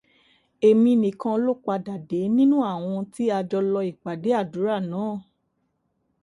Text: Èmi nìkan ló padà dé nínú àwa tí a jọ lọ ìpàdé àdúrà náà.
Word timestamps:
Èmi 0.67 0.91
nìkan 1.03 1.35
ló 1.45 1.53
padà 1.65 1.95
dé 2.09 2.19
nínú 2.37 2.57
àwa 2.71 2.97
tí 3.13 3.23
a 3.37 3.39
jọ 3.49 3.59
lọ 3.73 3.79
ìpàdé 3.91 4.29
àdúrà 4.41 4.75
náà. 4.91 5.13